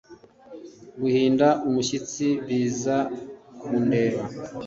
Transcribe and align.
guhinda 0.99 1.47
umushyitsi 1.67 2.27
biza 2.45 2.97
kundeba– 3.59 4.23